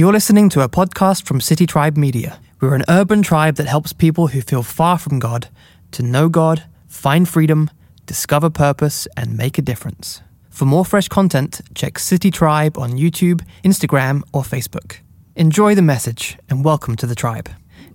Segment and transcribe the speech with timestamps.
[0.00, 2.40] You're listening to a podcast from City Tribe Media.
[2.58, 5.48] We're an urban tribe that helps people who feel far from God
[5.90, 7.68] to know God, find freedom,
[8.06, 10.22] discover purpose, and make a difference.
[10.48, 15.00] For more fresh content, check City Tribe on YouTube, Instagram, or Facebook.
[15.36, 17.50] Enjoy the message and welcome to the tribe.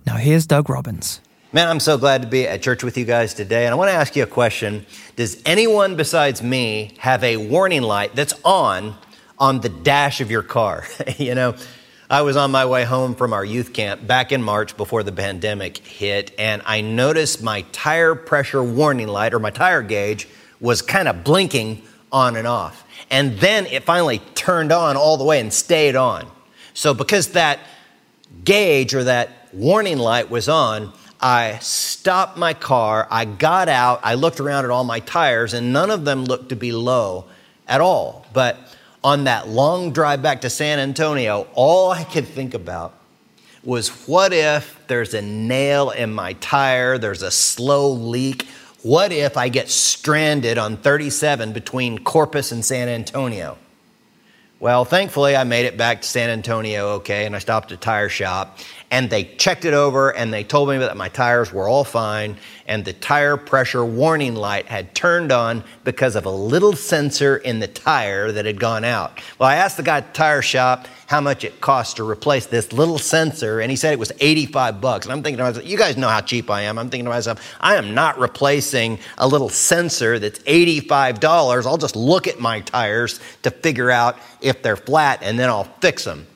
[0.06, 1.20] Now, here's Doug Robbins.
[1.52, 3.64] Man, I'm so glad to be at church with you guys today.
[3.66, 4.86] And I want to ask you a question
[5.16, 8.94] Does anyone besides me have a warning light that's on
[9.40, 10.84] on the dash of your car?
[11.18, 11.56] you know,
[12.08, 15.10] I was on my way home from our youth camp back in March before the
[15.10, 20.28] pandemic hit, and I noticed my tire pressure warning light or my tire gauge
[20.60, 22.84] was kind of blinking on and off.
[23.10, 26.30] And then it finally turned on all the way and stayed on.
[26.74, 27.58] So, because that
[28.44, 34.14] gauge or that warning light was on, I stopped my car, I got out, I
[34.14, 37.24] looked around at all my tires, and none of them looked to be low
[37.66, 38.26] at all.
[38.32, 38.60] But
[39.06, 42.92] on that long drive back to San Antonio, all I could think about
[43.62, 48.48] was what if there's a nail in my tire, there's a slow leak?
[48.82, 53.56] What if I get stranded on 37 between Corpus and San Antonio?
[54.58, 57.80] Well, thankfully, I made it back to San Antonio okay, and I stopped at a
[57.80, 58.58] tire shop
[58.90, 62.36] and they checked it over and they told me that my tires were all fine
[62.66, 67.58] and the tire pressure warning light had turned on because of a little sensor in
[67.58, 69.20] the tire that had gone out.
[69.38, 72.46] Well, I asked the guy at the tire shop how much it cost to replace
[72.46, 75.06] this little sensor and he said it was 85 bucks.
[75.06, 76.78] And I'm thinking to myself, you guys know how cheap I am.
[76.78, 81.66] I'm thinking to myself, I am not replacing a little sensor that's $85.
[81.66, 85.64] I'll just look at my tires to figure out if they're flat and then I'll
[85.64, 86.26] fix them.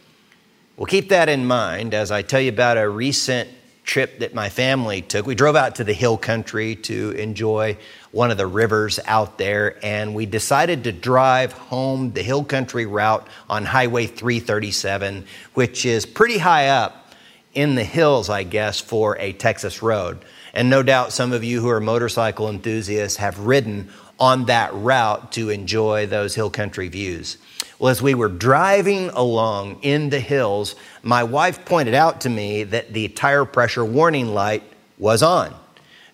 [0.80, 3.50] Well, keep that in mind as I tell you about a recent
[3.84, 5.26] trip that my family took.
[5.26, 7.76] We drove out to the hill country to enjoy
[8.12, 12.86] one of the rivers out there, and we decided to drive home the hill country
[12.86, 17.12] route on Highway 337, which is pretty high up
[17.52, 20.24] in the hills, I guess, for a Texas road.
[20.54, 25.30] And no doubt some of you who are motorcycle enthusiasts have ridden on that route
[25.32, 27.36] to enjoy those hill country views.
[27.80, 32.62] Well, as we were driving along in the hills, my wife pointed out to me
[32.64, 34.62] that the tire pressure warning light
[34.98, 35.54] was on.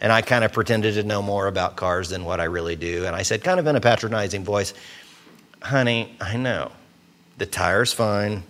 [0.00, 3.04] And I kind of pretended to know more about cars than what I really do.
[3.04, 4.74] And I said, kind of in a patronizing voice,
[5.60, 6.70] honey, I know.
[7.38, 8.44] The tire's fine.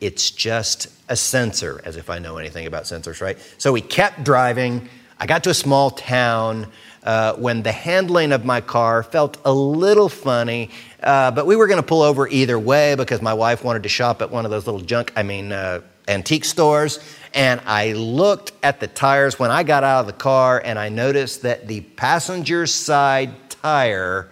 [0.00, 3.38] It's just a sensor, as if I know anything about sensors, right?
[3.58, 4.88] So we kept driving.
[5.20, 6.66] I got to a small town
[7.06, 10.70] uh, when the handling of my car felt a little funny,
[11.02, 13.88] uh, but we were going to pull over either way because my wife wanted to
[13.88, 16.98] shop at one of those little junk, I mean, uh, antique stores.
[17.32, 20.88] And I looked at the tires when I got out of the car and I
[20.88, 24.28] noticed that the passenger side tire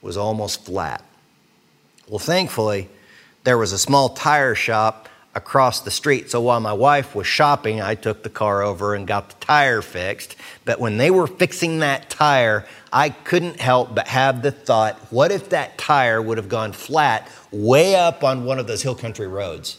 [0.00, 1.04] was almost flat.
[2.08, 2.88] Well, thankfully,
[3.44, 6.30] there was a small tire shop across the street.
[6.30, 9.82] So while my wife was shopping, I took the car over and got the tire
[9.82, 10.36] fixed.
[10.64, 15.32] But when they were fixing that tire, I couldn't help but have the thought what
[15.32, 19.26] if that tire would have gone flat way up on one of those hill country
[19.26, 19.78] roads?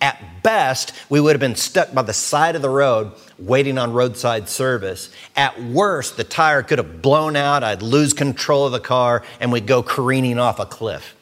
[0.00, 3.92] At best, we would have been stuck by the side of the road waiting on
[3.92, 5.10] roadside service.
[5.36, 9.52] At worst, the tire could have blown out, I'd lose control of the car, and
[9.52, 11.14] we'd go careening off a cliff.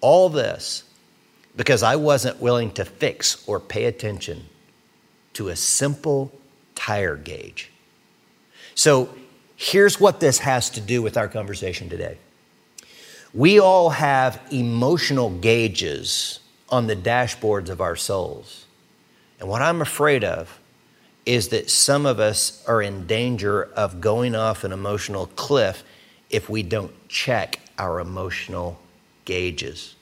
[0.00, 0.84] All this
[1.56, 4.46] because I wasn't willing to fix or pay attention
[5.34, 6.32] to a simple
[6.74, 7.70] tire gauge.
[8.74, 9.14] So
[9.56, 12.18] here's what this has to do with our conversation today.
[13.34, 18.66] We all have emotional gauges on the dashboards of our souls.
[19.40, 20.58] And what I'm afraid of
[21.24, 25.84] is that some of us are in danger of going off an emotional cliff
[26.30, 28.80] if we don't check our emotional
[29.24, 29.94] gauges.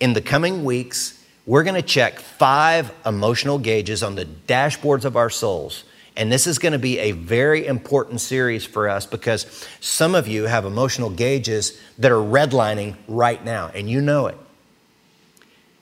[0.00, 5.16] In the coming weeks, we're going to check five emotional gauges on the dashboards of
[5.16, 5.84] our souls.
[6.16, 10.28] And this is going to be a very important series for us because some of
[10.28, 14.38] you have emotional gauges that are redlining right now, and you know it.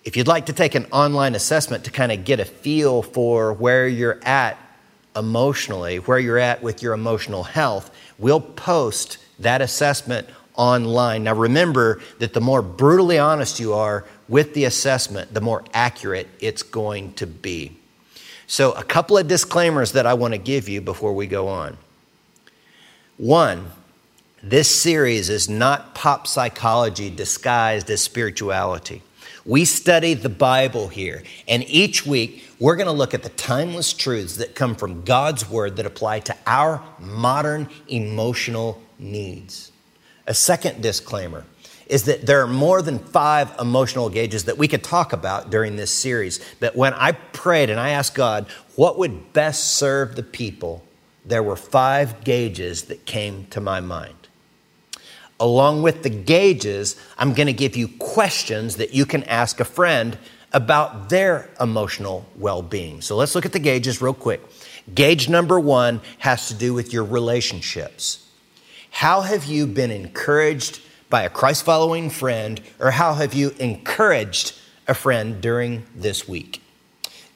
[0.05, 3.53] If you'd like to take an online assessment to kind of get a feel for
[3.53, 4.59] where you're at
[5.15, 11.25] emotionally, where you're at with your emotional health, we'll post that assessment online.
[11.25, 16.29] Now, remember that the more brutally honest you are with the assessment, the more accurate
[16.41, 17.77] it's going to be.
[18.47, 21.79] So, a couple of disclaimers that I want to give you before we go on.
[23.17, 23.71] One,
[24.43, 29.03] this series is not pop psychology disguised as spirituality.
[29.45, 33.93] We study the Bible here, and each week we're going to look at the timeless
[33.93, 39.72] truths that come from God's Word that apply to our modern emotional needs.
[40.27, 41.45] A second disclaimer
[41.87, 45.77] is that there are more than five emotional gauges that we could talk about during
[45.77, 46.41] this series.
[46.61, 48.47] But when I prayed and I asked God
[48.77, 50.83] what would best serve the people,
[51.25, 54.15] there were five gauges that came to my mind.
[55.39, 59.65] Along with the gauges, I'm going to give you questions that you can ask a
[59.65, 60.17] friend
[60.53, 63.01] about their emotional well being.
[63.01, 64.41] So let's look at the gauges real quick.
[64.95, 68.22] Gauge number one has to do with your relationships.
[68.93, 74.55] How have you been encouraged by a Christ following friend, or how have you encouraged
[74.87, 76.63] a friend during this week?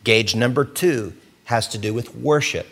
[0.04, 1.14] Gauge number two
[1.44, 2.68] has to do with worship.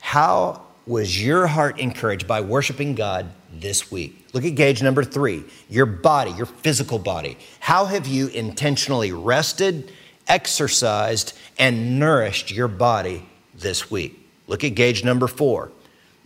[0.00, 4.28] How was your heart encouraged by worshiping God this week?
[4.34, 7.38] Look at gauge number three your body, your physical body.
[7.60, 9.90] How have you intentionally rested,
[10.28, 14.20] exercised, and nourished your body this week?
[14.46, 15.72] Look at gauge number four.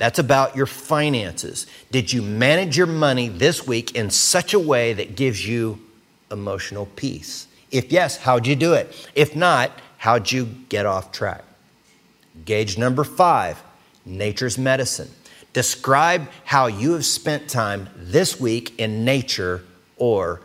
[0.00, 1.66] That's about your finances.
[1.90, 5.78] Did you manage your money this week in such a way that gives you
[6.30, 7.46] emotional peace?
[7.70, 9.10] If yes, how'd you do it?
[9.14, 11.44] If not, how'd you get off track?
[12.46, 13.62] Gauge number five
[14.06, 15.10] nature's medicine.
[15.52, 19.66] Describe how you have spent time this week in nature
[19.98, 20.40] or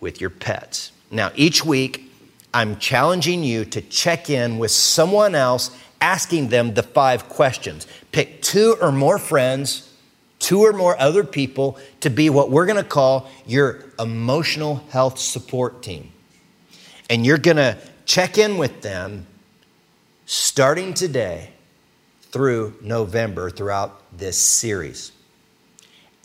[0.00, 0.92] with your pets.
[1.10, 2.10] Now, each week,
[2.54, 7.86] I'm challenging you to check in with someone else, asking them the five questions.
[8.12, 9.92] Pick two or more friends,
[10.38, 15.18] two or more other people to be what we're going to call your emotional health
[15.18, 16.12] support team.
[17.08, 19.26] And you're going to check in with them
[20.26, 21.50] starting today
[22.22, 25.12] through November throughout this series.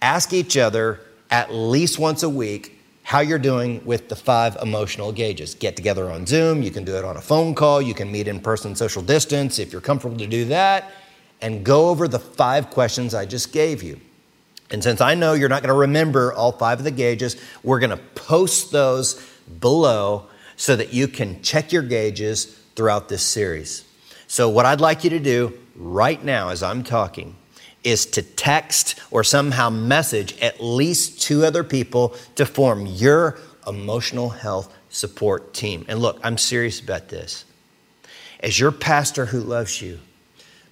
[0.02, 2.81] Ask each other at least once a week
[3.12, 5.54] how you're doing with the five emotional gauges.
[5.54, 8.26] Get together on Zoom, you can do it on a phone call, you can meet
[8.26, 10.94] in person social distance if you're comfortable to do that,
[11.42, 14.00] and go over the five questions I just gave you.
[14.70, 17.82] And since I know you're not going to remember all five of the gauges, we're
[17.82, 19.22] going to post those
[19.60, 22.46] below so that you can check your gauges
[22.78, 23.84] throughout this series.
[24.28, 27.36] So, what I'd like you to do right now as I'm talking
[27.84, 33.38] is to text or somehow message at least two other people to form your
[33.68, 35.86] emotional health support team.
[35.88, 37.46] And look, I'm serious about this.
[38.40, 40.00] As your pastor who loves you,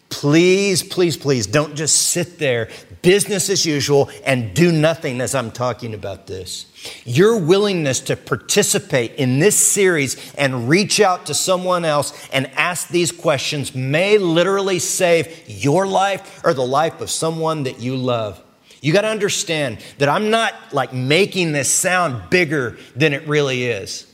[0.09, 2.69] Please, please, please don't just sit there,
[3.03, 6.65] business as usual, and do nothing as I'm talking about this.
[7.06, 12.89] Your willingness to participate in this series and reach out to someone else and ask
[12.89, 18.44] these questions may literally save your life or the life of someone that you love.
[18.81, 23.65] You got to understand that I'm not like making this sound bigger than it really
[23.65, 24.11] is.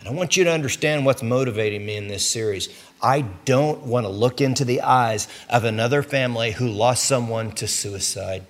[0.00, 2.68] And I want you to understand what's motivating me in this series.
[3.04, 7.68] I don't want to look into the eyes of another family who lost someone to
[7.68, 8.46] suicide.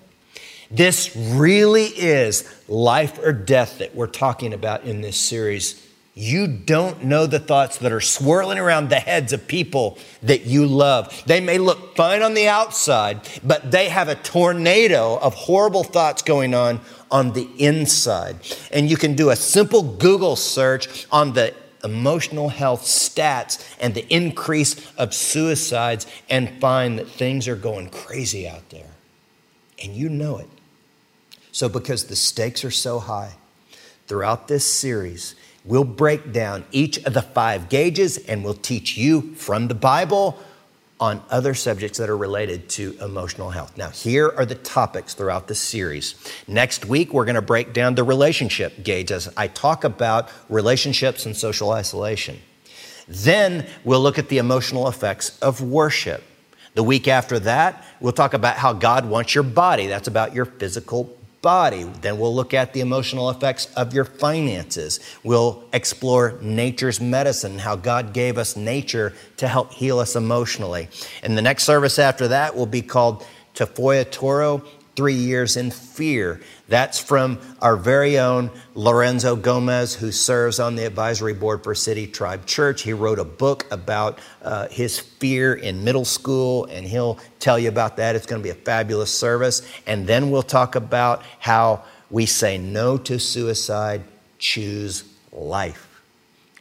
[0.70, 5.84] This really is life or death that we're talking about in this series.
[6.14, 10.64] You don't know the thoughts that are swirling around the heads of people that you
[10.66, 11.24] love.
[11.26, 16.22] They may look fine on the outside, but they have a tornado of horrible thoughts
[16.22, 16.80] going on
[17.10, 18.36] on the inside.
[18.70, 21.52] And you can do a simple Google search on the
[21.84, 28.48] emotional health stats and the increase of suicides and find that things are going crazy
[28.48, 28.90] out there.
[29.82, 30.48] And you know it.
[31.52, 33.34] So, because the stakes are so high,
[34.06, 35.34] throughout this series,
[35.64, 40.38] we'll break down each of the five gauges and we'll teach you from the Bible
[41.00, 43.76] on other subjects that are related to emotional health.
[43.76, 46.14] Now, here are the topics throughout the series.
[46.46, 51.26] Next week, we're going to break down the relationship gauge as I talk about relationships
[51.26, 52.40] and social isolation.
[53.08, 56.22] Then we'll look at the emotional effects of worship.
[56.74, 59.86] The week after that, we'll talk about how God wants your body.
[59.86, 61.84] That's about your physical body.
[62.00, 64.98] Then we'll look at the emotional effects of your finances.
[65.22, 70.88] We'll explore nature's medicine, how God gave us nature to help heal us emotionally.
[71.22, 74.64] And the next service after that will be called Tafolla Trio
[74.96, 76.40] three years in fear.
[76.66, 82.06] That's from our very own Lorenzo Gomez, who serves on the advisory board for City
[82.06, 82.82] Tribe Church.
[82.82, 87.68] He wrote a book about uh, his fear in middle school, and he'll tell you
[87.68, 88.16] about that.
[88.16, 89.60] It's going to be a fabulous service.
[89.86, 94.02] And then we'll talk about how we say no to suicide,
[94.38, 95.90] choose life.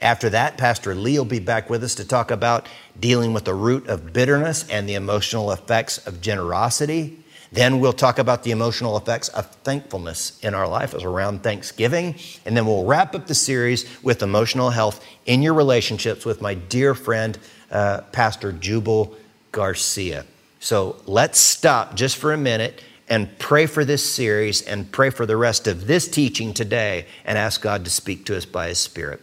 [0.01, 2.67] After that, Pastor Lee will be back with us to talk about
[2.99, 7.22] dealing with the root of bitterness and the emotional effects of generosity.
[7.53, 12.15] Then we'll talk about the emotional effects of thankfulness in our life as around Thanksgiving.
[12.47, 16.55] And then we'll wrap up the series with emotional health in your relationships with my
[16.55, 17.37] dear friend,
[17.69, 19.15] uh, Pastor Jubal
[19.51, 20.25] Garcia.
[20.59, 25.27] So let's stop just for a minute and pray for this series and pray for
[25.27, 28.79] the rest of this teaching today and ask God to speak to us by His
[28.79, 29.21] Spirit.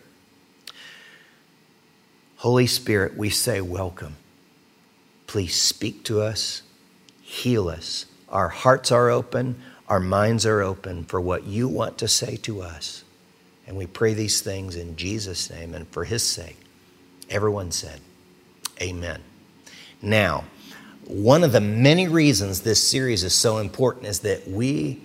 [2.37, 4.15] Holy Spirit, we say welcome.
[5.27, 6.63] Please speak to us,
[7.23, 8.07] heal us.
[8.31, 12.63] Our hearts are open, our minds are open for what you want to say to
[12.63, 13.05] us.
[13.67, 16.57] And we pray these things in Jesus' name and for his sake.
[17.29, 18.01] Everyone said,
[18.81, 19.21] Amen.
[20.03, 20.45] Now,
[21.07, 25.01] one of the many reasons this series is so important is that we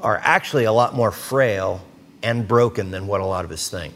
[0.00, 1.82] are actually a lot more frail
[2.22, 3.94] and broken than what a lot of us think.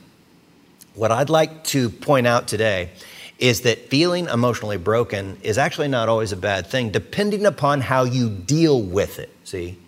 [0.95, 2.91] What I'd like to point out today
[3.45, 8.03] is that feeling emotionally broken is actually not always a bad thing, depending upon how
[8.03, 9.79] you deal with it, see?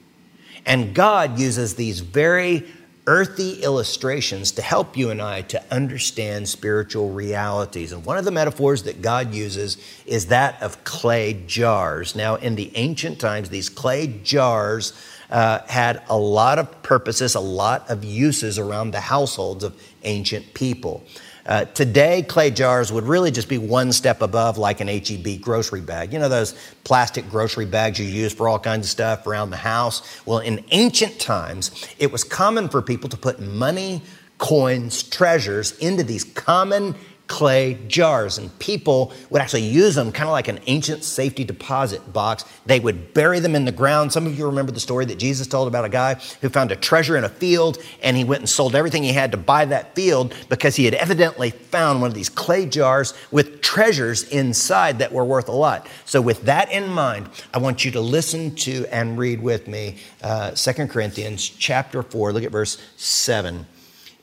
[0.67, 2.67] And God uses these very
[3.07, 7.93] earthy illustrations to help you and I to understand spiritual realities.
[7.93, 12.15] And one of the metaphors that God uses is that of clay jars.
[12.15, 14.93] Now, in the ancient times, these clay jars
[15.31, 20.53] uh, had a lot of purposes, a lot of uses around the households of ancient
[20.53, 21.03] people.
[21.47, 25.81] Uh, today, clay jars would really just be one step above like an HEB grocery
[25.81, 26.13] bag.
[26.13, 29.57] You know those plastic grocery bags you use for all kinds of stuff around the
[29.57, 30.03] house?
[30.27, 34.03] Well, in ancient times, it was common for people to put money,
[34.39, 40.33] coins, treasures into these common clay jars, and people would actually use them kind of
[40.33, 42.45] like an ancient safety deposit box.
[42.67, 44.13] They would bury them in the ground.
[44.13, 46.77] Some of you remember the story that Jesus told about a guy who found a
[46.77, 49.95] treasure in a field and he went and sold everything he had to buy that
[49.95, 55.13] field because he had evidently found one of these clay jars with treasures inside that
[55.13, 55.87] were worth a lot.
[56.05, 59.99] So, with that in mind, I want you to listen to and read with me
[60.23, 62.33] uh, 2 Corinthians chapter 4.
[62.33, 63.67] Look at verse 7.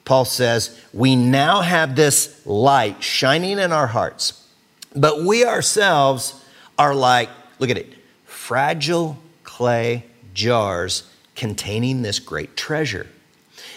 [0.06, 4.48] Paul says, We now have this light shining in our hearts,
[4.96, 6.44] but we ourselves
[6.78, 7.30] are like,
[7.60, 7.94] look at it,
[8.26, 13.08] fragile clay jars containing this great treasure.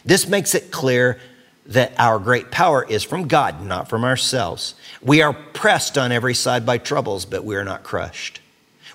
[0.05, 1.19] This makes it clear
[1.67, 4.75] that our great power is from God, not from ourselves.
[5.03, 8.41] We are pressed on every side by troubles, but we are not crushed.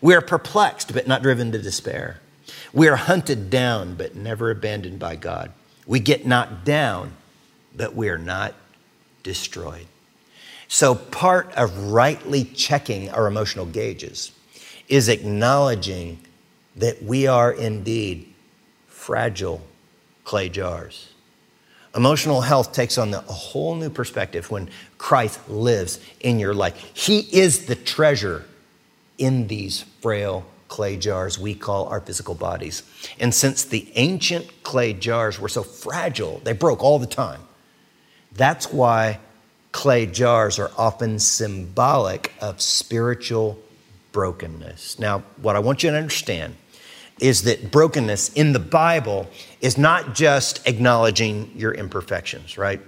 [0.01, 2.21] We are perplexed, but not driven to despair.
[2.73, 5.51] We are hunted down, but never abandoned by God.
[5.85, 7.13] We get knocked down,
[7.75, 8.53] but we are not
[9.23, 9.87] destroyed.
[10.67, 14.31] So, part of rightly checking our emotional gauges
[14.87, 16.19] is acknowledging
[16.75, 18.33] that we are indeed
[18.87, 19.61] fragile
[20.23, 21.11] clay jars.
[21.93, 26.91] Emotional health takes on a whole new perspective when Christ lives in your life.
[26.93, 28.45] He is the treasure
[29.17, 32.83] in these frail clay jars we call our physical bodies.
[33.19, 37.41] And since the ancient clay jars were so fragile, they broke all the time.
[38.33, 39.19] That's why
[39.71, 43.59] clay jars are often symbolic of spiritual
[44.11, 44.99] brokenness.
[44.99, 46.55] Now, what I want you to understand
[47.19, 49.29] is that brokenness in the Bible
[49.61, 52.81] is not just acknowledging your imperfections, right?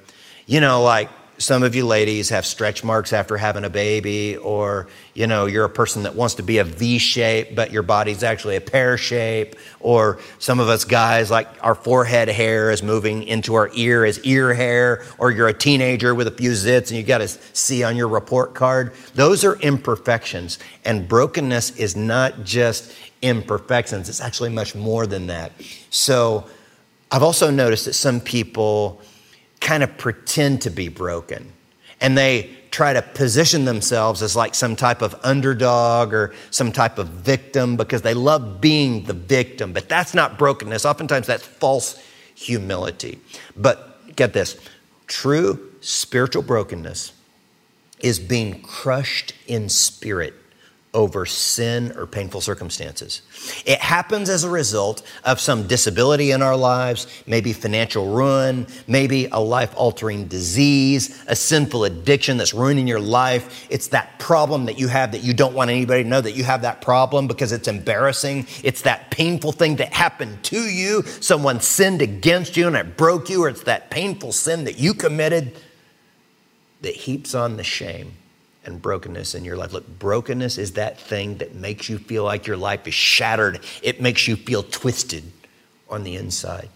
[0.45, 4.87] You know, like some of you ladies have stretch marks after having a baby, or
[5.13, 8.23] you know, you're a person that wants to be a V shape, but your body's
[8.23, 13.23] actually a pear shape, or some of us guys, like our forehead hair is moving
[13.23, 16.91] into our ear as ear hair, or you're a teenager with a few zits and
[16.91, 18.93] you got to see on your report card.
[19.15, 25.51] Those are imperfections, and brokenness is not just imperfections, it's actually much more than that.
[25.89, 26.47] So,
[27.11, 28.99] I've also noticed that some people,
[29.63, 31.51] kind of pretend to be broken.
[31.99, 36.97] And they try to position themselves as like some type of underdog or some type
[36.97, 39.73] of victim because they love being the victim.
[39.73, 40.85] But that's not brokenness.
[40.85, 42.03] Oftentimes that's false
[42.35, 43.19] humility.
[43.55, 44.59] But get this
[45.07, 47.13] true spiritual brokenness
[47.99, 50.33] is being crushed in spirit
[50.93, 53.21] over sin or painful circumstances.
[53.65, 59.25] It happens as a result of some disability in our lives, maybe financial ruin, maybe
[59.31, 63.65] a life altering disease, a sinful addiction that's ruining your life.
[63.69, 66.43] It's that problem that you have that you don't want anybody to know that you
[66.43, 68.45] have that problem because it's embarrassing.
[68.63, 71.01] It's that painful thing that happened to you.
[71.03, 74.93] Someone sinned against you and it broke you, or it's that painful sin that you
[74.93, 75.53] committed
[76.81, 78.13] that heaps on the shame
[78.65, 79.73] and brokenness in your life.
[79.73, 83.59] Look, brokenness is that thing that makes you feel like your life is shattered.
[83.81, 85.23] It makes you feel twisted
[85.89, 86.69] on the inside.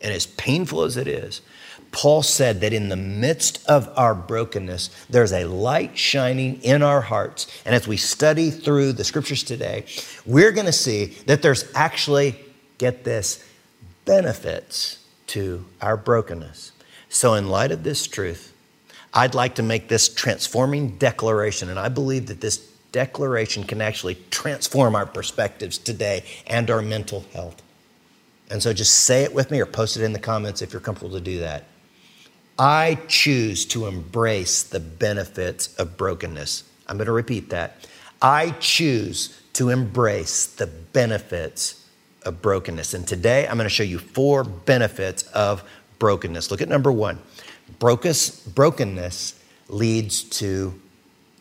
[0.00, 1.40] And as painful as it is,
[1.92, 7.02] Paul said that in the midst of our brokenness, there's a light shining in our
[7.02, 7.46] hearts.
[7.66, 9.84] And as we study through the scriptures today,
[10.24, 12.36] we're going to see that there's actually,
[12.78, 13.46] get this,
[14.04, 16.72] benefits to our brokenness.
[17.08, 18.51] So, in light of this truth,
[19.14, 22.58] I'd like to make this transforming declaration, and I believe that this
[22.92, 27.62] declaration can actually transform our perspectives today and our mental health.
[28.50, 30.80] And so just say it with me or post it in the comments if you're
[30.80, 31.64] comfortable to do that.
[32.58, 36.64] I choose to embrace the benefits of brokenness.
[36.86, 37.86] I'm going to repeat that.
[38.20, 41.88] I choose to embrace the benefits
[42.24, 42.92] of brokenness.
[42.94, 45.64] And today I'm going to show you four benefits of
[45.98, 46.50] brokenness.
[46.50, 47.18] Look at number one
[47.78, 50.80] brokenness leads to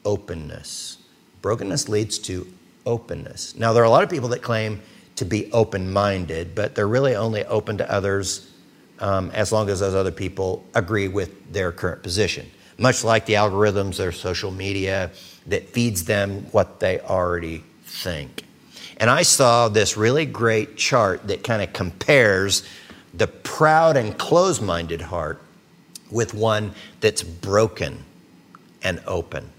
[0.06, 0.98] openness.
[1.42, 2.48] Brokenness leads to
[2.86, 3.56] openness.
[3.56, 4.82] Now, there are a lot of people that claim
[5.16, 8.52] to be open minded, but they're really only open to others
[9.00, 12.50] um, as long as those other people agree with their current position.
[12.78, 15.12] Much like the algorithms, their social media
[15.48, 18.46] that feeds them what they already think.
[18.98, 22.64] And I saw this really great chart that kind of compares
[23.14, 25.42] the proud and closed minded heart
[26.12, 28.04] with one that's broken
[28.84, 29.50] and open.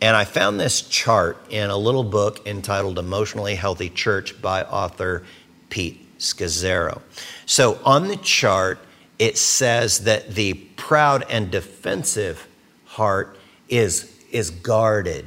[0.00, 5.24] And I found this chart in a little book entitled Emotionally Healthy Church by author
[5.68, 7.02] Pete Scazzero.
[7.44, 8.78] So on the chart,
[9.18, 12.48] it says that the proud and defensive
[12.86, 13.36] heart
[13.68, 15.26] is, is guarded,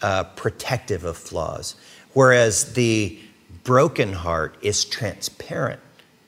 [0.00, 1.76] uh, protective of flaws,
[2.14, 3.18] whereas the
[3.62, 5.80] broken heart is transparent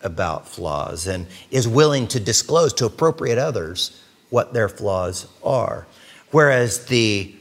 [0.07, 5.87] about flaws and is willing to disclose to appropriate others what their flaws are.
[6.31, 7.35] Whereas the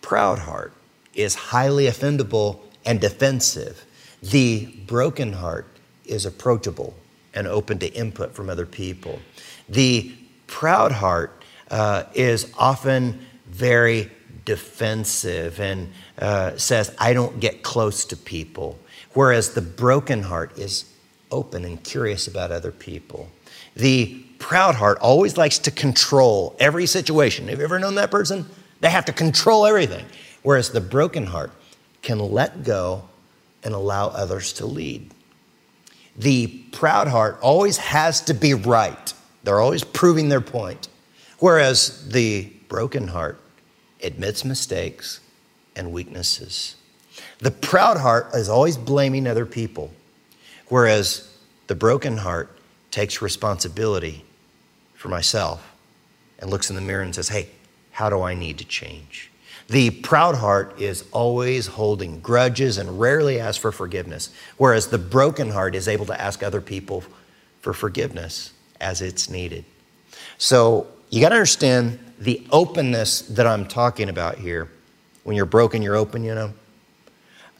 [0.00, 0.72] proud heart
[1.14, 3.84] is highly offendable and defensive.
[4.22, 5.66] The broken heart
[6.04, 6.94] is approachable
[7.34, 9.18] and open to input from other people.
[9.68, 10.12] The
[10.46, 14.10] proud heart uh, is often very
[14.44, 18.78] defensive and uh, says, I don't get close to people.
[19.14, 20.91] Whereas the broken heart is
[21.32, 23.28] open and curious about other people.
[23.74, 27.48] The proud heart always likes to control every situation.
[27.48, 28.46] Have you ever known that person?
[28.80, 30.04] They have to control everything.
[30.42, 31.52] Whereas the broken heart
[32.02, 33.08] can let go
[33.62, 35.10] and allow others to lead.
[36.16, 40.88] The proud heart always has to be right, they're always proving their point.
[41.38, 43.40] Whereas the broken heart
[44.02, 45.20] admits mistakes
[45.74, 46.76] and weaknesses.
[47.38, 49.92] The proud heart is always blaming other people,
[50.72, 51.28] whereas
[51.66, 52.48] the broken heart
[52.90, 54.24] takes responsibility
[54.94, 55.70] for myself
[56.38, 57.50] and looks in the mirror and says, Hey,
[57.90, 59.30] how do I need to change?
[59.68, 65.50] The proud heart is always holding grudges and rarely asks for forgiveness, whereas the broken
[65.50, 67.04] heart is able to ask other people
[67.60, 69.66] for forgiveness as it's needed.
[70.38, 74.70] So you got to understand the openness that I'm talking about here.
[75.24, 76.54] When you're broken, you're open, you know.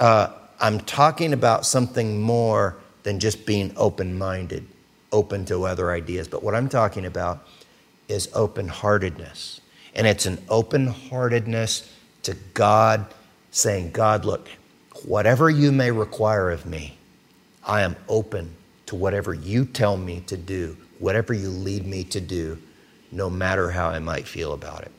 [0.01, 4.67] Uh, I'm talking about something more than just being open minded,
[5.11, 6.29] open to other ideas.
[6.29, 7.47] But what I'm talking about
[8.09, 9.61] is open heartedness.
[9.95, 13.07] And it's an open heartedness to God,
[13.51, 14.49] saying, God, look,
[15.05, 16.97] whatever you may require of me,
[17.65, 18.55] I am open
[18.87, 22.59] to whatever you tell me to do, whatever you lead me to do,
[23.11, 24.93] no matter how I might feel about it.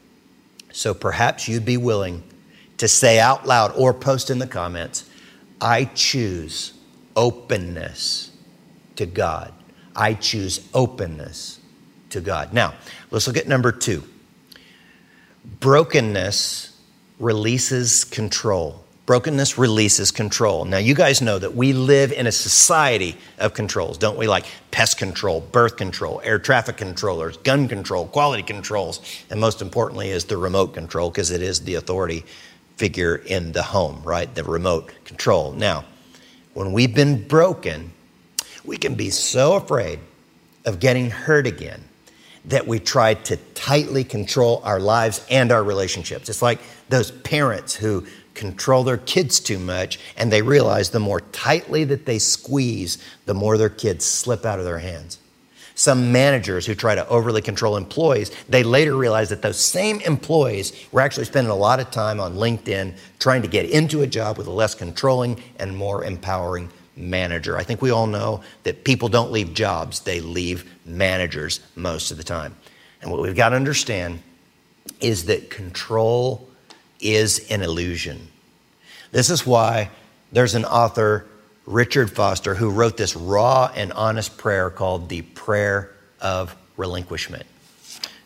[0.72, 2.24] So perhaps you'd be willing
[2.78, 5.10] to say out loud or post in the comments,
[5.62, 6.73] I choose
[7.16, 8.32] openness
[8.96, 9.54] to God.
[9.96, 11.60] I choose openness
[12.12, 12.54] to God.
[12.54, 12.74] Now,
[13.12, 14.04] let's look at number two.
[15.60, 16.80] Brokenness
[17.20, 18.84] releases control.
[19.06, 20.64] Brokenness releases control.
[20.64, 24.28] Now, you guys know that we live in a society of controls, don't we?
[24.28, 30.10] Like pest control, birth control, air traffic controllers, gun control, quality controls, and most importantly
[30.10, 32.24] is the remote control because it is the authority
[32.78, 34.34] figure in the home, right?
[34.34, 35.52] The remote control.
[35.52, 35.84] Now,
[36.54, 37.92] when we've been broken,
[38.64, 40.00] we can be so afraid
[40.66, 41.84] of getting hurt again
[42.46, 46.30] that we try to tightly control our lives and our relationships.
[46.30, 51.22] It's like those parents who control their kids too much and they realize the more
[51.22, 55.20] tightly that they squeeze, the more their kids slip out of their hands.
[55.76, 60.72] Some managers who try to overly control employees, they later realize that those same employees
[60.92, 64.38] were actually spending a lot of time on LinkedIn trying to get into a job
[64.38, 67.58] with a less controlling and more empowering manager.
[67.58, 72.18] I think we all know that people don't leave jobs, they leave managers most of
[72.18, 72.56] the time.
[73.02, 74.22] And what we've got to understand
[75.00, 76.48] is that control
[77.00, 78.28] is an illusion.
[79.12, 79.90] This is why
[80.32, 81.26] there's an author,
[81.66, 87.46] Richard Foster, who wrote this raw and honest prayer called the Prayer of Relinquishment.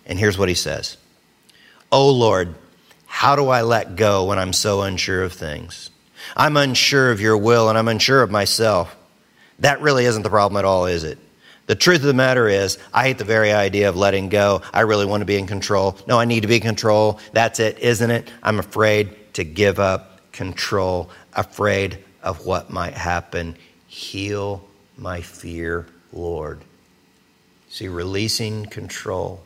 [0.05, 0.97] And here's what he says
[1.91, 2.55] Oh Lord,
[3.05, 5.89] how do I let go when I'm so unsure of things?
[6.35, 8.95] I'm unsure of your will and I'm unsure of myself.
[9.59, 11.17] That really isn't the problem at all, is it?
[11.67, 14.61] The truth of the matter is, I hate the very idea of letting go.
[14.73, 15.97] I really want to be in control.
[16.07, 17.19] No, I need to be in control.
[17.33, 18.31] That's it, isn't it?
[18.41, 23.55] I'm afraid to give up control, afraid of what might happen.
[23.87, 24.61] Heal
[24.97, 26.59] my fear, Lord.
[27.69, 29.41] See, releasing control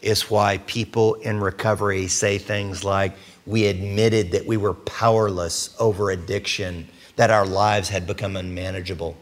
[0.00, 6.10] is why people in recovery say things like, We admitted that we were powerless over
[6.10, 9.14] addiction, that our lives had become unmanageable.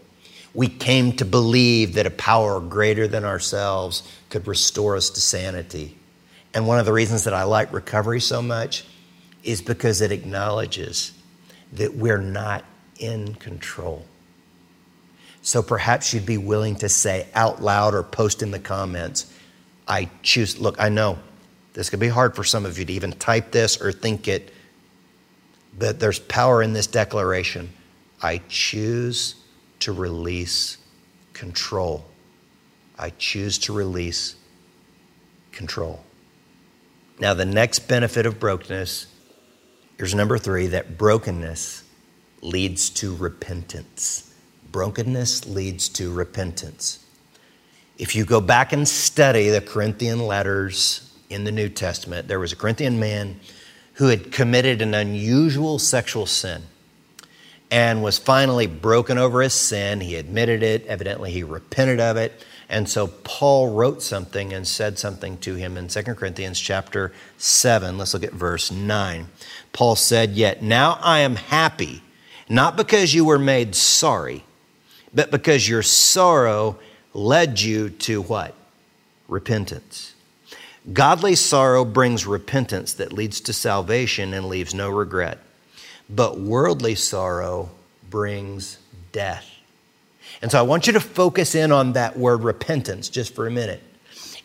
[0.54, 5.96] We came to believe that a power greater than ourselves could restore us to sanity.
[6.54, 8.84] And one of the reasons that I like recovery so much
[9.42, 11.10] is because it acknowledges
[11.72, 12.64] that we're not
[12.98, 14.04] in control.
[15.42, 19.32] So perhaps you'd be willing to say out loud or post in the comments,
[19.86, 20.58] I choose.
[20.58, 21.18] Look, I know
[21.74, 24.52] this could be hard for some of you to even type this or think it,
[25.78, 27.70] but there's power in this declaration.
[28.22, 29.34] I choose
[29.80, 30.78] to release
[31.34, 32.06] control.
[32.98, 34.36] I choose to release
[35.52, 36.02] control.
[37.18, 39.06] Now, the next benefit of brokenness,
[39.98, 41.83] here's number three that brokenness
[42.44, 44.32] leads to repentance.
[44.70, 47.04] Brokenness leads to repentance.
[47.96, 52.52] If you go back and study the Corinthian letters in the New Testament, there was
[52.52, 53.40] a Corinthian man
[53.94, 56.62] who had committed an unusual sexual sin
[57.70, 60.00] and was finally broken over his sin.
[60.00, 60.86] He admitted it.
[60.86, 62.44] Evidently, he repented of it.
[62.68, 67.98] And so Paul wrote something and said something to him in 2 Corinthians chapter 7.
[67.98, 69.26] Let's look at verse 9.
[69.72, 72.02] Paul said, Yet now I am happy,
[72.48, 74.44] not because you were made sorry,
[75.14, 76.78] but because your sorrow
[77.12, 78.54] led you to what?
[79.28, 80.14] Repentance.
[80.92, 85.38] Godly sorrow brings repentance that leads to salvation and leaves no regret.
[86.10, 87.70] But worldly sorrow
[88.10, 88.78] brings
[89.12, 89.50] death.
[90.42, 93.50] And so I want you to focus in on that word repentance just for a
[93.50, 93.82] minute.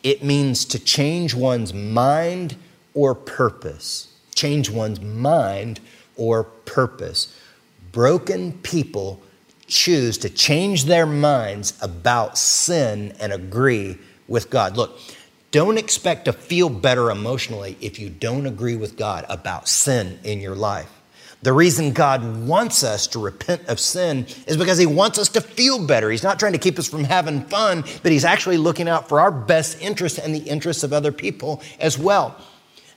[0.02, 2.56] It means to change one's mind
[2.94, 4.08] or purpose.
[4.34, 5.80] Change one's mind
[6.16, 7.36] or purpose.
[7.92, 9.20] Broken people
[9.66, 13.98] choose to change their minds about sin and agree
[14.28, 14.76] with God.
[14.76, 14.98] Look,
[15.50, 20.40] don't expect to feel better emotionally if you don't agree with God about sin in
[20.40, 20.90] your life.
[21.42, 25.40] The reason God wants us to repent of sin is because He wants us to
[25.40, 26.10] feel better.
[26.10, 29.20] He's not trying to keep us from having fun, but He's actually looking out for
[29.20, 32.36] our best interests and the interests of other people as well.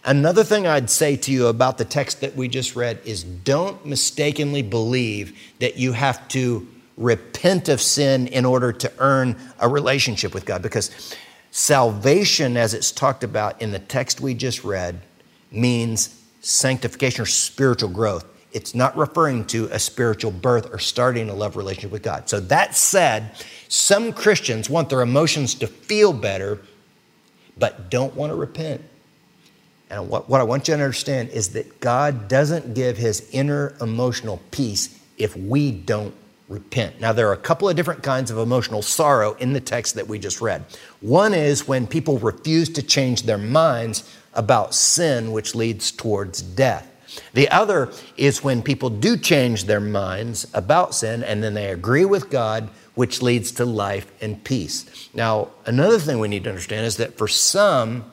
[0.05, 3.85] Another thing I'd say to you about the text that we just read is don't
[3.85, 10.33] mistakenly believe that you have to repent of sin in order to earn a relationship
[10.33, 11.15] with God because
[11.51, 15.01] salvation, as it's talked about in the text we just read,
[15.51, 18.25] means sanctification or spiritual growth.
[18.51, 22.29] It's not referring to a spiritual birth or starting a love relationship with God.
[22.29, 23.31] So, that said,
[23.69, 26.59] some Christians want their emotions to feel better,
[27.57, 28.81] but don't want to repent.
[29.93, 33.75] And what, what I want you to understand is that God doesn't give his inner
[33.79, 36.15] emotional peace if we don't
[36.49, 36.99] repent.
[36.99, 40.07] Now, there are a couple of different kinds of emotional sorrow in the text that
[40.07, 40.65] we just read.
[41.01, 46.89] One is when people refuse to change their minds about sin, which leads towards death.
[47.33, 52.05] The other is when people do change their minds about sin and then they agree
[52.05, 55.09] with God, which leads to life and peace.
[55.13, 58.05] Now, another thing we need to understand is that for some,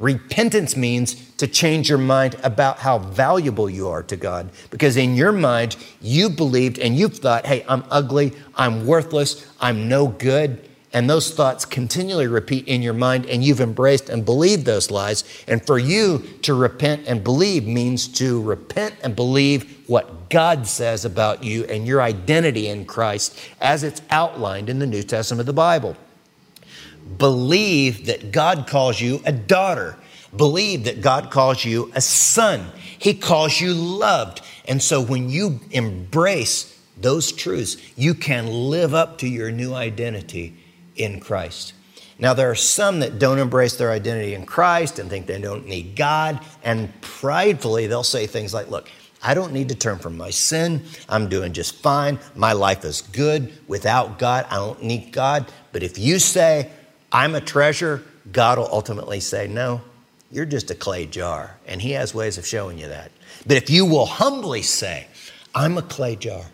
[0.00, 4.50] Repentance means to change your mind about how valuable you are to God.
[4.70, 9.88] Because in your mind, you believed and you've thought, hey, I'm ugly, I'm worthless, I'm
[9.88, 10.66] no good.
[10.92, 15.22] And those thoughts continually repeat in your mind, and you've embraced and believed those lies.
[15.46, 21.04] And for you to repent and believe means to repent and believe what God says
[21.04, 25.46] about you and your identity in Christ as it's outlined in the New Testament of
[25.46, 25.96] the Bible.
[27.16, 29.96] Believe that God calls you a daughter.
[30.36, 32.70] Believe that God calls you a son.
[32.98, 34.42] He calls you loved.
[34.66, 40.54] And so when you embrace those truths, you can live up to your new identity
[40.96, 41.72] in Christ.
[42.18, 45.66] Now, there are some that don't embrace their identity in Christ and think they don't
[45.66, 48.90] need God, and pridefully they'll say things like, Look,
[49.22, 50.82] I don't need to turn from my sin.
[51.08, 52.18] I'm doing just fine.
[52.34, 54.46] My life is good without God.
[54.50, 55.50] I don't need God.
[55.72, 56.70] But if you say,
[57.12, 59.80] I'm a treasure, God will ultimately say, No,
[60.30, 61.56] you're just a clay jar.
[61.66, 63.10] And He has ways of showing you that.
[63.46, 65.06] But if you will humbly say,
[65.54, 66.44] I'm a clay jar,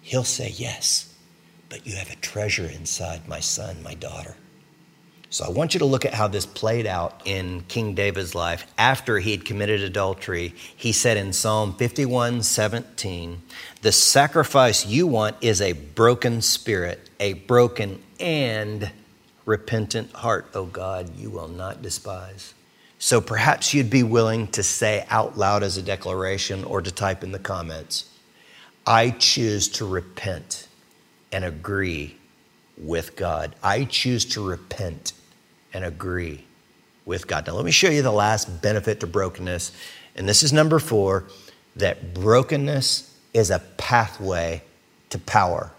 [0.00, 1.14] He'll say, Yes,
[1.68, 4.36] but you have a treasure inside, my son, my daughter.
[5.32, 8.66] So I want you to look at how this played out in King David's life
[8.76, 10.54] after he had committed adultery.
[10.76, 13.40] He said in Psalm 51 17,
[13.80, 18.92] The sacrifice you want is a broken spirit, a broken and
[19.44, 22.54] repentant heart, O God, you will not despise.
[22.98, 27.24] So perhaps you'd be willing to say out loud as a declaration or to type
[27.24, 28.08] in the comments
[28.86, 30.66] I choose to repent
[31.30, 32.16] and agree
[32.76, 33.54] with God.
[33.62, 35.12] I choose to repent
[35.72, 36.44] and agree
[37.04, 37.46] with God.
[37.46, 39.72] Now, let me show you the last benefit to brokenness.
[40.16, 41.24] And this is number four
[41.76, 44.62] that brokenness is a pathway
[45.10, 45.70] to power.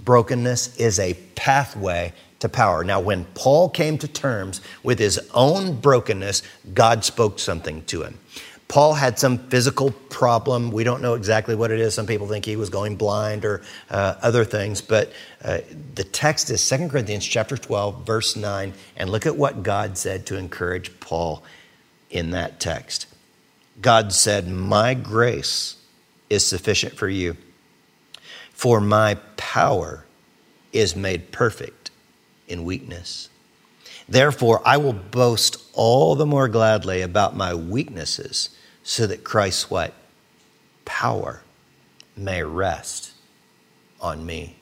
[0.00, 2.84] Brokenness is a pathway to power.
[2.84, 6.42] Now, when Paul came to terms with his own brokenness,
[6.74, 8.18] God spoke something to him.
[8.68, 10.72] Paul had some physical problem.
[10.72, 11.94] We don't know exactly what it is.
[11.94, 15.12] Some people think he was going blind or uh, other things, but
[15.44, 15.58] uh,
[15.94, 20.26] the text is 2 Corinthians chapter 12, verse 9, and look at what God said
[20.26, 21.44] to encourage Paul
[22.10, 23.06] in that text.
[23.80, 25.76] God said, My grace
[26.28, 27.36] is sufficient for you,
[28.50, 30.06] for my power
[30.72, 31.85] is made perfect
[32.48, 33.28] in weakness.
[34.08, 38.50] Therefore, I will boast all the more gladly about my weaknesses
[38.82, 39.92] so that Christ's what?
[40.84, 41.42] Power
[42.16, 43.12] may rest
[44.00, 44.56] on me.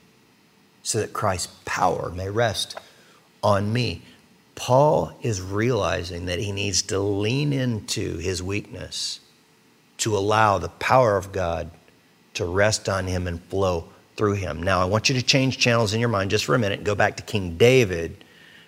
[0.83, 2.79] So that Christ's power may rest
[3.43, 4.03] on me.
[4.55, 9.21] Paul is realizing that he needs to lean into his weakness
[9.99, 11.71] to allow the power of God
[12.35, 14.63] to rest on him and flow through him.
[14.63, 16.87] Now, I want you to change channels in your mind just for a minute and
[16.87, 18.25] go back to King David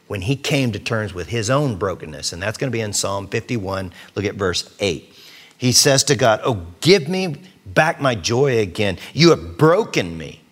[0.08, 2.32] when he came to terms with his own brokenness.
[2.32, 3.92] And that's going to be in Psalm 51.
[4.14, 5.12] Look at verse 8.
[5.58, 8.98] He says to God, Oh, give me back my joy again.
[9.12, 10.42] You have broken me.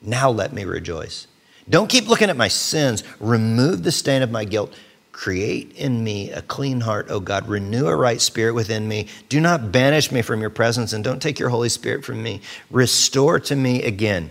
[0.00, 1.26] Now let me rejoice.
[1.68, 3.04] Don't keep looking at my sins.
[3.20, 4.74] Remove the stain of my guilt.
[5.12, 7.46] Create in me a clean heart, O God.
[7.46, 9.08] Renew a right spirit within me.
[9.28, 12.40] Do not banish me from your presence and don't take your Holy Spirit from me.
[12.70, 14.30] Restore to me again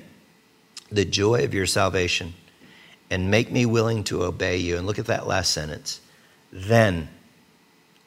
[0.91, 2.33] the joy of your salvation
[3.11, 4.77] and make me willing to obey you.
[4.77, 6.01] And look at that last sentence.
[6.51, 7.09] Then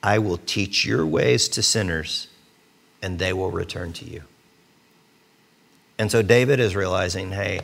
[0.02, 2.26] I will teach your ways to sinners
[3.00, 4.22] and they will return to you.
[5.98, 7.60] And so David is realizing hey,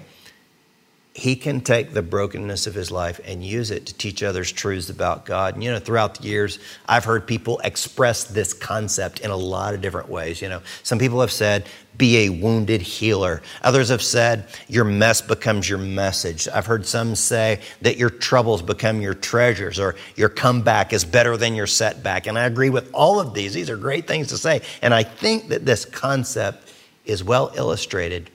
[1.20, 4.88] he can take the brokenness of his life and use it to teach others truths
[4.88, 5.52] about God.
[5.52, 9.74] And, you know, throughout the years, I've heard people express this concept in a lot
[9.74, 10.40] of different ways.
[10.40, 11.66] You know, some people have said,
[11.98, 13.42] be a wounded healer.
[13.60, 16.48] Others have said, your mess becomes your message.
[16.48, 21.36] I've heard some say that your troubles become your treasures or your comeback is better
[21.36, 22.28] than your setback.
[22.28, 23.52] And I agree with all of these.
[23.52, 24.62] These are great things to say.
[24.80, 26.72] And I think that this concept
[27.04, 28.30] is well illustrated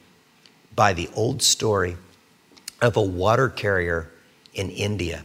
[0.76, 1.98] by the old story
[2.82, 4.12] of a water carrier
[4.54, 5.24] in India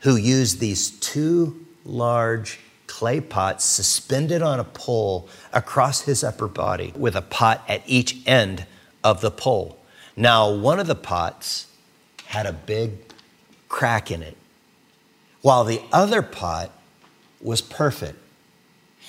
[0.00, 6.92] who used these two large clay pots suspended on a pole across his upper body
[6.96, 8.66] with a pot at each end
[9.02, 9.78] of the pole.
[10.16, 11.66] Now, one of the pots
[12.26, 12.92] had a big
[13.68, 14.36] crack in it,
[15.40, 16.70] while the other pot
[17.40, 18.18] was perfect.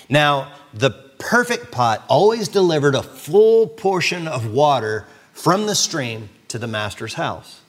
[0.10, 6.60] Now, the perfect pot always delivered a full portion of water from the stream to
[6.60, 7.62] the master's house,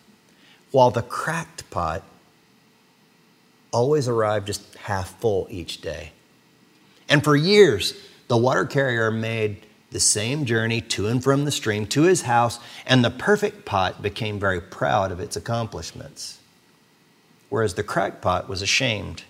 [0.70, 2.03] while the cracked pot
[3.73, 6.12] always arrived just half full each day.
[7.09, 7.94] And for years,
[8.29, 12.61] the water carrier made the same journey to and from the stream to his house,
[12.85, 16.38] and the perfect pot became very proud of its accomplishments.
[17.49, 19.23] Whereas the cracked pot was ashamed.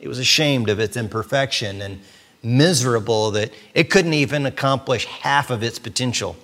[0.00, 2.00] It was ashamed of its imperfection and
[2.42, 6.34] miserable that it couldn't even accomplish half of its potential.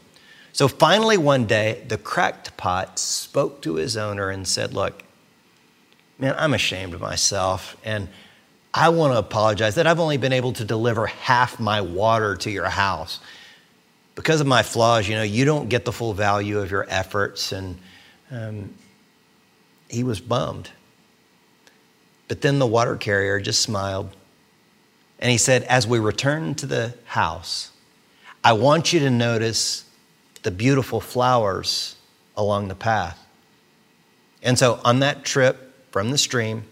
[0.53, 5.03] So finally, one day, the cracked pot spoke to his owner and said, Look,
[6.19, 8.09] man, I'm ashamed of myself, and
[8.75, 12.51] I want to apologize that I've only been able to deliver half my water to
[12.51, 13.21] your house.
[14.15, 17.53] Because of my flaws, you know, you don't get the full value of your efforts.
[17.53, 17.79] And
[18.31, 18.75] um,
[19.88, 20.71] he was bummed.
[22.29, 24.15] But then the water carrier just smiled.
[25.19, 27.71] And he said, As we return to the house,
[28.45, 29.85] I want you to notice
[30.42, 31.96] the beautiful flowers
[32.37, 33.18] along the path.
[34.42, 36.64] And so on that trip from the stream,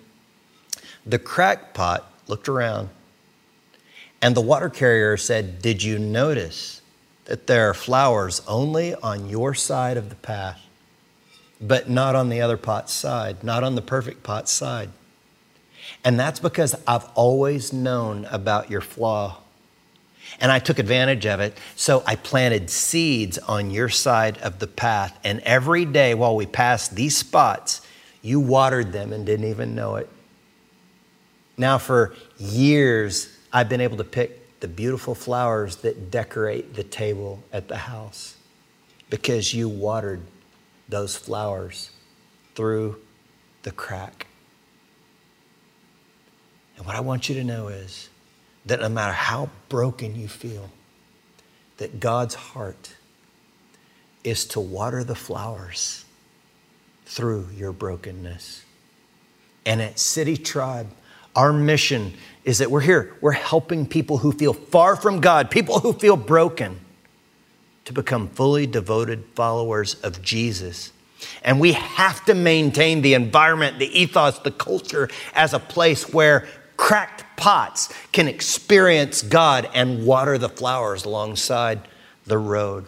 [1.07, 2.89] the crackpot looked around
[4.23, 6.83] and the water carrier said, Did you notice
[7.25, 10.61] that there are flowers only on your side of the path,
[11.61, 14.91] but not on the other pot's side, not on the perfect pot's side?
[16.05, 19.40] And that's because I've always known about your flaw
[20.39, 21.57] and I took advantage of it.
[21.77, 25.19] So I planted seeds on your side of the path.
[25.25, 27.81] And every day while we passed these spots,
[28.23, 30.09] you watered them and didn't even know it.
[31.57, 37.43] Now, for years, I've been able to pick the beautiful flowers that decorate the table
[37.53, 38.37] at the house
[39.09, 40.23] because you watered
[40.89, 41.91] those flowers
[42.55, 43.01] through
[43.63, 44.27] the crack.
[46.77, 48.09] And what I want you to know is
[48.67, 50.71] that no matter how broken you feel,
[51.79, 52.95] that God's heart
[54.23, 56.05] is to water the flowers
[57.07, 58.65] through your brokenness.
[59.65, 60.89] And at City Tribe,
[61.35, 65.81] our mission is that we're here, we're helping people who feel far from God, people
[65.81, 66.81] who feel broken,
[67.85, 70.93] to become fully devoted followers of Jesus.
[71.43, 76.47] And we have to maintain the environment, the ethos, the culture as a place where
[76.81, 81.87] cracked pots can experience God and water the flowers alongside
[82.25, 82.87] the road.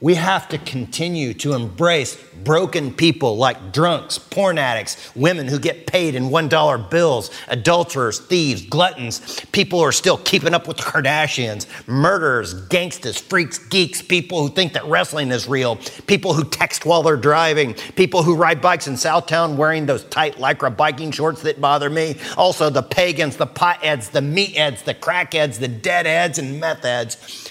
[0.00, 5.86] We have to continue to embrace broken people like drunks, porn addicts, women who get
[5.86, 10.82] paid in $1 bills, adulterers, thieves, gluttons, people who are still keeping up with the
[10.82, 16.84] Kardashians, murderers, gangsters, freaks, geeks, people who think that wrestling is real, people who text
[16.84, 21.40] while they're driving, people who ride bikes in Southtown wearing those tight lycra biking shorts
[21.40, 22.16] that bother me.
[22.36, 27.45] Also, the pagans, the potheads, the meatheads, the crackheads, the deadheads, and meth heads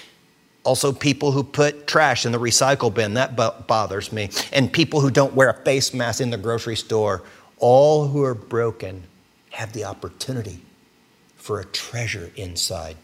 [0.66, 4.30] also, people who put trash in the recycle bin, that bothers me.
[4.52, 7.22] And people who don't wear a face mask in the grocery store.
[7.58, 9.04] All who are broken
[9.50, 10.60] have the opportunity
[11.36, 12.96] for a treasure inside.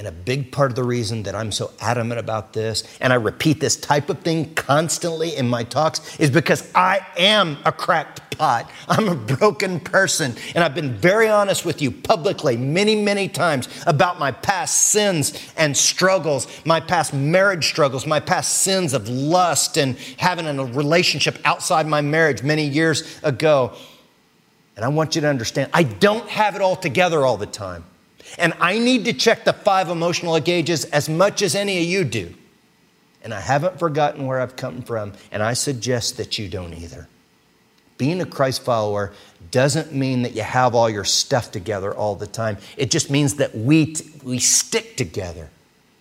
[0.00, 3.16] And a big part of the reason that I'm so adamant about this, and I
[3.16, 8.38] repeat this type of thing constantly in my talks, is because I am a cracked
[8.38, 8.70] pot.
[8.88, 10.34] I'm a broken person.
[10.54, 15.34] And I've been very honest with you publicly many, many times about my past sins
[15.58, 21.38] and struggles, my past marriage struggles, my past sins of lust and having a relationship
[21.44, 23.74] outside my marriage many years ago.
[24.76, 27.84] And I want you to understand, I don't have it all together all the time.
[28.38, 32.04] And I need to check the five emotional gauges as much as any of you
[32.04, 32.34] do.
[33.22, 37.08] And I haven't forgotten where I've come from, and I suggest that you don't either.
[37.98, 39.12] Being a Christ follower
[39.50, 42.56] doesn't mean that you have all your stuff together all the time.
[42.78, 45.50] It just means that we, we stick together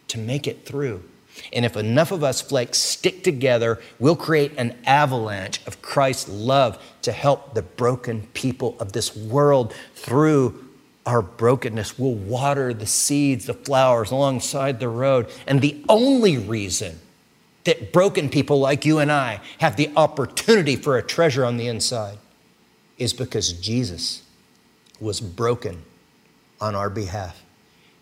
[0.07, 1.03] to make it through.
[1.51, 6.81] And if enough of us flakes stick together, we'll create an avalanche of Christ's love
[7.01, 10.68] to help the broken people of this world through
[11.05, 15.29] our brokenness will water the seeds, the flowers alongside the road.
[15.47, 16.99] And the only reason
[17.63, 21.67] that broken people like you and I have the opportunity for a treasure on the
[21.67, 22.17] inside
[22.97, 24.23] is because Jesus
[24.99, 25.83] was broken
[26.59, 27.41] on our behalf.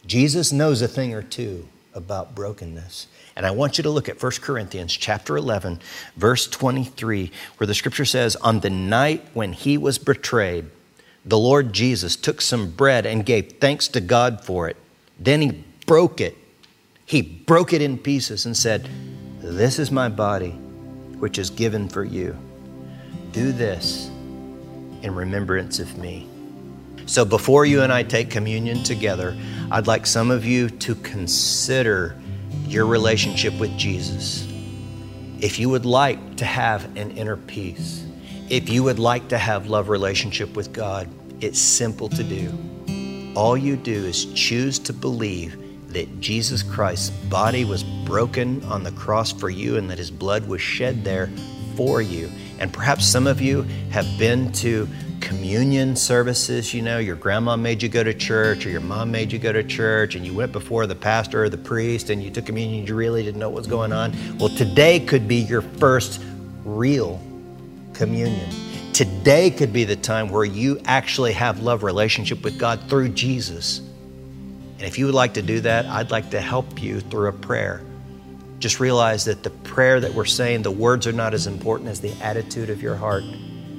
[0.06, 3.08] Jesus knows a thing or two about brokenness.
[3.36, 5.80] And I want you to look at 1 Corinthians chapter 11
[6.16, 10.66] verse 23 where the scripture says on the night when he was betrayed
[11.28, 14.78] the Lord Jesus took some bread and gave thanks to God for it.
[15.20, 16.38] Then he broke it.
[17.06, 18.90] He broke it in pieces and said,
[19.42, 20.52] This is my body,
[21.20, 22.38] which is given for you.
[23.34, 24.08] Do this
[25.02, 26.30] in remembrance of me.
[27.08, 29.36] So, before you and I take communion together,
[29.70, 32.16] I'd like some of you to consider
[32.66, 34.48] your relationship with Jesus.
[35.40, 38.06] If you would like to have an inner peace,
[38.50, 41.10] if you would like to have love relationship with God,
[41.42, 42.52] it's simple to do.
[43.36, 45.58] All you do is choose to believe
[45.94, 50.48] that Jesus Christ's body was broken on the cross for you and that his blood
[50.48, 51.30] was shed there
[51.76, 52.30] for you.
[52.60, 54.88] And perhaps some of you have been to
[55.22, 56.74] communion services.
[56.74, 59.52] You know, your grandma made you go to church or your mom made you go
[59.52, 62.80] to church and you went before the pastor or the priest and you took communion.
[62.80, 64.14] And you really didn't know what was going on.
[64.40, 66.22] Well, today could be your first
[66.66, 67.22] real
[67.94, 68.67] communion.
[68.98, 73.78] Today could be the time where you actually have love relationship with God through Jesus.
[73.78, 77.32] And if you would like to do that, I'd like to help you through a
[77.32, 77.84] prayer.
[78.58, 82.02] Just realize that the prayer that we're saying, the words are not as important as
[82.02, 83.24] the attitude of your heart,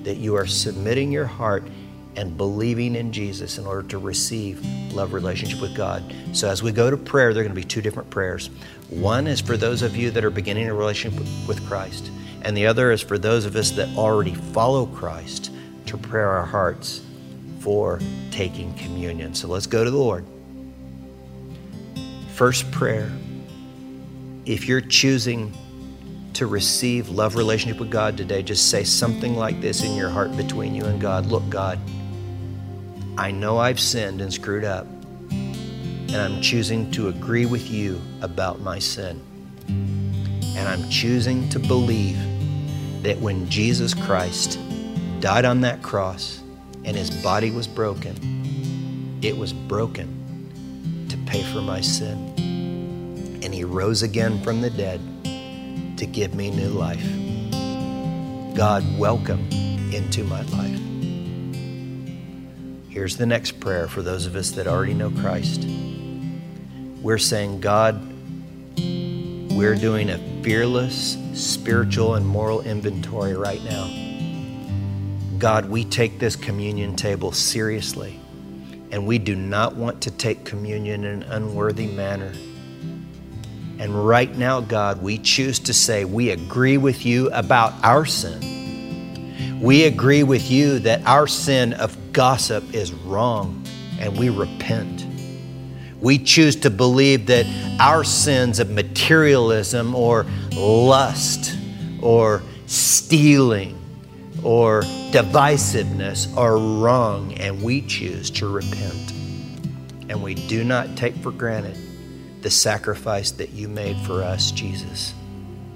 [0.04, 1.64] that you are submitting your heart
[2.14, 6.14] and believing in Jesus in order to receive love relationship with God.
[6.32, 8.50] So as we go to prayer, there are going to be two different prayers.
[8.88, 12.66] One is for those of you that are beginning a relationship with Christ and the
[12.66, 15.50] other is for those of us that already follow Christ
[15.86, 17.02] to prepare our hearts
[17.60, 19.34] for taking communion.
[19.34, 20.24] So let's go to the Lord.
[22.34, 23.10] First prayer
[24.48, 25.52] if you're choosing
[26.32, 30.34] to receive love relationship with God today, just say something like this in your heart
[30.38, 31.26] between you and God.
[31.26, 31.78] Look, God,
[33.18, 34.86] I know I've sinned and screwed up,
[35.30, 39.20] and I'm choosing to agree with you about my sin.
[40.68, 42.18] I'm choosing to believe
[43.02, 44.58] that when Jesus Christ
[45.20, 46.42] died on that cross
[46.84, 52.34] and his body was broken, it was broken to pay for my sin.
[53.42, 55.00] And he rose again from the dead
[55.96, 57.02] to give me new life.
[58.54, 59.48] God, welcome
[59.90, 60.80] into my life.
[62.90, 65.64] here's the next prayer for those of us that already know Christ.
[67.00, 68.17] We're saying, God,
[69.58, 73.90] we're doing a fearless spiritual and moral inventory right now.
[75.36, 78.20] God, we take this communion table seriously,
[78.92, 82.32] and we do not want to take communion in an unworthy manner.
[83.80, 89.58] And right now, God, we choose to say we agree with you about our sin.
[89.60, 93.66] We agree with you that our sin of gossip is wrong,
[93.98, 95.04] and we repent.
[96.00, 97.46] We choose to believe that
[97.80, 101.56] our sins of materialism or lust
[102.00, 103.74] or stealing
[104.44, 109.12] or divisiveness are wrong, and we choose to repent.
[110.08, 111.76] And we do not take for granted
[112.42, 115.12] the sacrifice that you made for us, Jesus,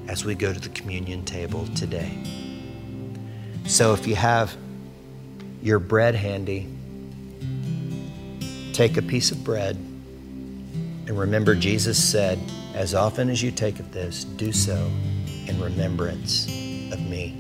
[0.07, 2.17] as we go to the communion table today.
[3.67, 4.57] So if you have
[5.61, 6.69] your bread handy,
[8.73, 9.77] take a piece of bread
[11.13, 12.39] and remember, Jesus said,
[12.73, 14.91] As often as you take of this, do so
[15.47, 16.47] in remembrance
[16.91, 17.37] of me.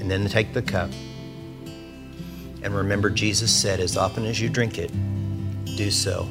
[0.00, 0.90] And then take the cup.
[2.64, 4.90] And remember, Jesus said, As often as you drink it,
[5.76, 6.28] do so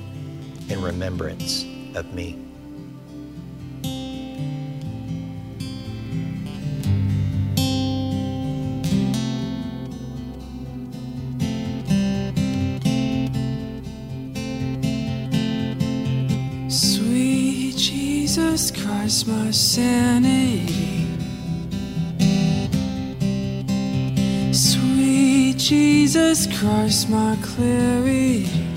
[0.68, 1.64] in remembrance
[1.96, 2.51] of me.
[19.24, 21.08] Christ, my sanity.
[24.52, 28.71] Sweet Jesus Christ, my clarity.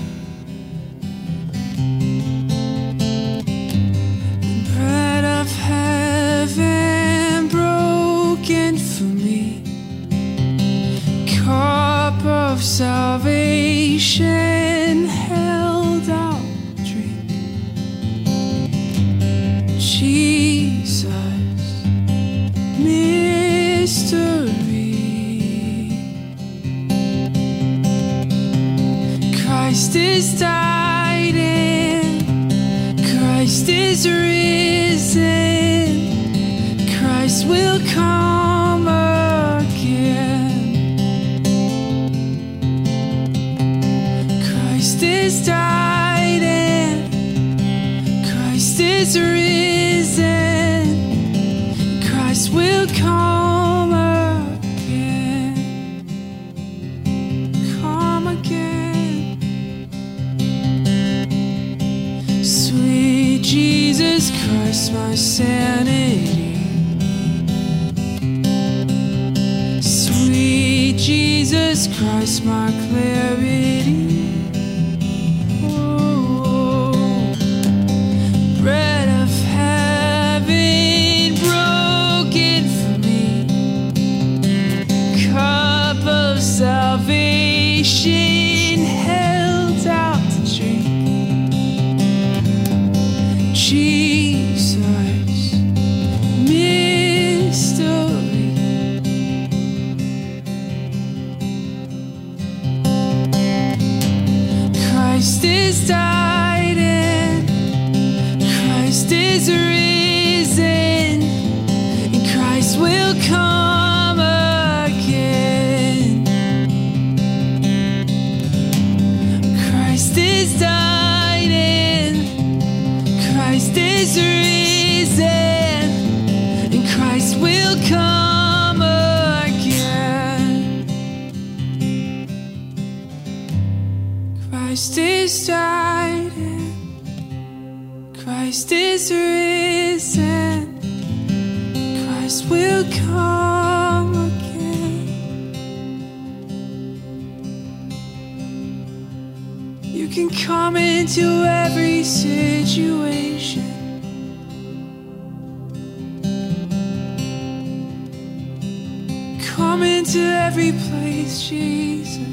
[159.55, 162.27] Come into every place, Jesus.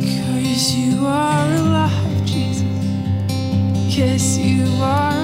[0.00, 2.64] Cause you are alive, Jesus.
[3.94, 5.17] Yes, you are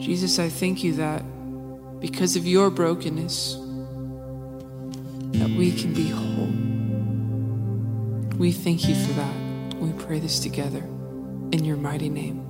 [0.00, 1.22] Jesus I thank you that
[2.00, 3.54] because of your brokenness,
[5.32, 6.52] that we can be whole.
[8.38, 9.34] We thank you for that.
[9.80, 10.84] We pray this together
[11.52, 12.49] in your mighty name.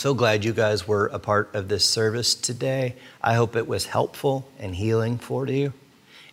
[0.00, 2.96] So glad you guys were a part of this service today.
[3.20, 5.74] I hope it was helpful and healing for you.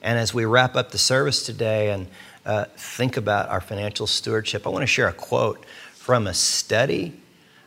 [0.02, 2.08] And as we wrap up the service today and
[2.46, 7.20] uh, think about our financial stewardship, I want to share a quote from a study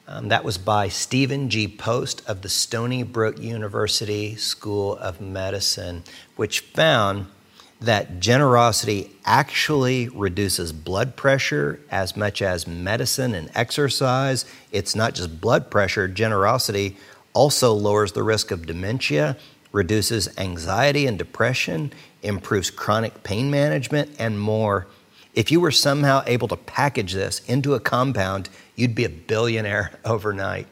[0.09, 1.69] um, that was by Stephen G.
[1.69, 7.27] Post of the Stony Brook University School of Medicine, which found
[7.81, 14.45] that generosity actually reduces blood pressure as much as medicine and exercise.
[14.71, 16.97] It's not just blood pressure, generosity
[17.33, 19.37] also lowers the risk of dementia,
[19.73, 24.87] reduces anxiety and depression, improves chronic pain management, and more.
[25.35, 29.93] If you were somehow able to package this into a compound, you'd be a billionaire
[30.05, 30.67] overnight.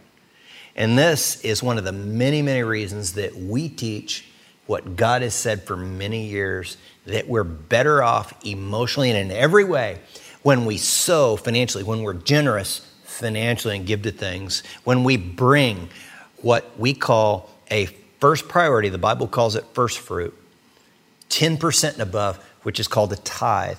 [0.75, 4.27] And this is one of the many, many reasons that we teach
[4.67, 6.77] what God has said for many years
[7.09, 9.99] that we're better off emotionally and in every way
[10.43, 15.89] when we sow financially, when we're generous financially and give to things, when we bring
[16.39, 17.87] what we call a
[18.21, 20.35] first priority, the Bible calls it first fruit,
[21.31, 23.79] 10% and above, which is called the tithe,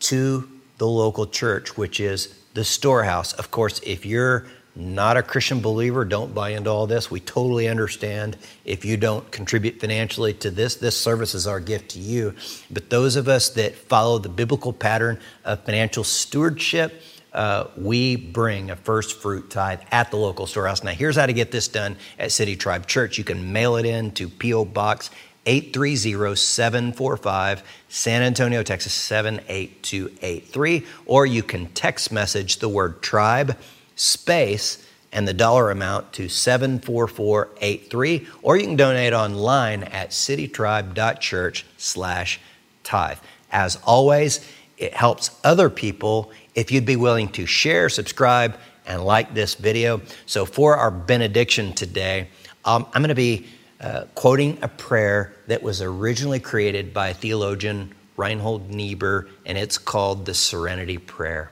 [0.00, 0.48] to
[0.78, 3.32] the local church, which is the storehouse.
[3.34, 7.10] Of course, if you're not a Christian believer, don't buy into all this.
[7.10, 10.76] We totally understand if you don't contribute financially to this.
[10.76, 12.34] This service is our gift to you.
[12.70, 17.02] But those of us that follow the biblical pattern of financial stewardship,
[17.34, 20.82] uh, we bring a first fruit tithe at the local storehouse.
[20.82, 23.18] Now, here's how to get this done at City Tribe Church.
[23.18, 24.64] You can mail it in to P.O.
[24.66, 25.10] Box
[25.46, 33.58] 830-745 San Antonio, Texas 78283 or you can text message the word tribe
[34.02, 42.40] space and the dollar amount to 74483 or you can donate online at citytribe.church slash
[42.82, 43.18] tithe.
[43.52, 44.44] As always
[44.78, 46.32] it helps other people.
[46.54, 50.00] If you'd be willing to share subscribe and like this video.
[50.26, 52.28] So for our benediction today
[52.64, 53.46] um, i'm going to be
[53.80, 60.26] uh, quoting a prayer that was originally created by theologian reinhold niebuhr and it's called
[60.26, 61.50] the serenity prayer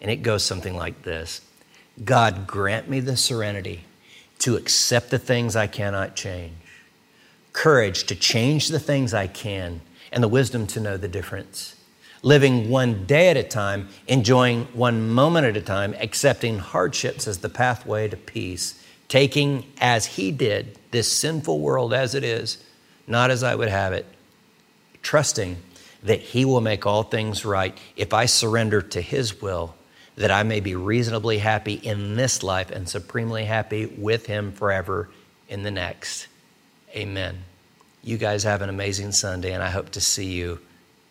[0.00, 1.40] and it goes something like this
[2.04, 3.84] God, grant me the serenity
[4.40, 6.54] to accept the things I cannot change,
[7.52, 9.80] courage to change the things I can,
[10.12, 11.74] and the wisdom to know the difference.
[12.22, 17.38] Living one day at a time, enjoying one moment at a time, accepting hardships as
[17.38, 22.58] the pathway to peace, taking as He did this sinful world as it is,
[23.06, 24.06] not as I would have it,
[25.02, 25.56] trusting
[26.02, 29.74] that He will make all things right if I surrender to His will
[30.16, 35.08] that I may be reasonably happy in this life and supremely happy with Him forever
[35.48, 36.26] in the next.
[36.94, 37.44] Amen.
[38.02, 40.60] You guys have an amazing Sunday, and I hope to see you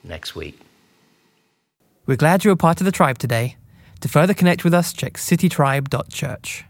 [0.03, 0.59] next week.
[2.05, 3.57] We're glad you're a part of the tribe today.
[4.01, 6.65] To further connect with us, check citytribe.church.